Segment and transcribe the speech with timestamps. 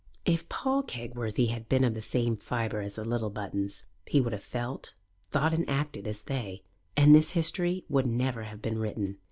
[0.25, 4.33] If Paul Kegworthy had been of the same fibre as the little Buttons, he would
[4.33, 4.95] have felt,
[5.29, 6.63] thought and acted as they,
[6.97, 9.19] and this history would never have been written.